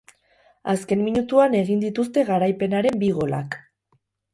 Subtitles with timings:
[0.73, 3.65] Azken minutuan egin dituzte garaipenaren bi golak.